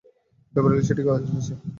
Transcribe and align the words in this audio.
Beverly, 0.53 0.83
সে 0.87 0.93
ঠিকই 0.97 1.07
বলেছেন। 1.09 1.57